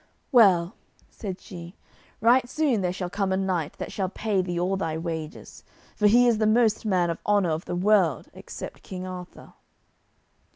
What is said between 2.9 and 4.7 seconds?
shall come a knight that shall pay thee